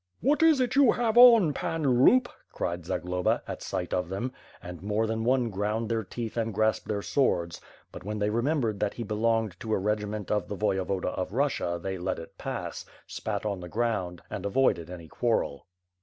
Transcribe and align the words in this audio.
"What 0.19 0.41
is 0.41 0.59
it 0.59 0.73
you 0.75 0.93
have 0.93 1.15
on, 1.15 1.53
Pan 1.53 2.03
Loop," 2.03 2.27
cried 2.51 2.87
Zagloba, 2.87 3.43
at 3.47 3.61
sight 3.61 3.93
of 3.93 4.09
them, 4.09 4.31
and 4.59 4.81
more 4.81 5.05
than 5.05 5.23
one 5.23 5.51
ground 5.51 5.89
their 5.89 6.03
teeth 6.03 6.37
and 6.37 6.51
grasped 6.55 6.87
their 6.87 7.03
swords; 7.03 7.61
but 7.91 8.03
when 8.03 8.17
they 8.17 8.31
remembered 8.31 8.79
that 8.79 8.95
he 8.95 9.03
belonged 9.03 9.59
to 9.59 9.75
a 9.75 9.77
regiment 9.77 10.31
of 10.31 10.47
the 10.47 10.57
Voyevoda 10.57 11.09
of 11.09 11.33
Russia 11.33 11.79
they 11.79 11.99
let 11.99 12.17
it 12.17 12.35
pass, 12.39 12.83
spat 13.05 13.45
on 13.45 13.59
the 13.59 13.69
ground, 13.69 14.23
and 14.27 14.43
avoided 14.43 14.89
any 14.89 15.07
quarrel. 15.07 15.67